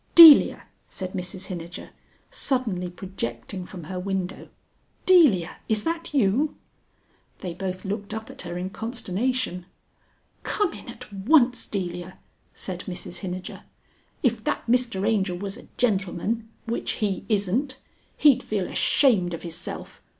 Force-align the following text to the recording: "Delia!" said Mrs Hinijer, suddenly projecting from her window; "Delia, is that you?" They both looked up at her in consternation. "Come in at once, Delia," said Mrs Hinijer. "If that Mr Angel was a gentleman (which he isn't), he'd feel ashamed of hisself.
"Delia!" 0.15 0.63
said 0.89 1.13
Mrs 1.13 1.45
Hinijer, 1.45 1.91
suddenly 2.31 2.89
projecting 2.89 3.67
from 3.67 3.83
her 3.83 3.99
window; 3.99 4.49
"Delia, 5.05 5.57
is 5.69 5.83
that 5.83 6.11
you?" 6.11 6.55
They 7.41 7.53
both 7.53 7.85
looked 7.85 8.11
up 8.11 8.31
at 8.31 8.41
her 8.41 8.57
in 8.57 8.71
consternation. 8.71 9.67
"Come 10.41 10.73
in 10.73 10.89
at 10.89 11.13
once, 11.13 11.67
Delia," 11.67 12.17
said 12.55 12.79
Mrs 12.87 13.19
Hinijer. 13.19 13.61
"If 14.23 14.43
that 14.43 14.65
Mr 14.65 15.07
Angel 15.07 15.37
was 15.37 15.55
a 15.55 15.67
gentleman 15.77 16.49
(which 16.65 16.93
he 16.93 17.23
isn't), 17.29 17.77
he'd 18.17 18.41
feel 18.41 18.67
ashamed 18.67 19.35
of 19.35 19.43
hisself. 19.43 20.01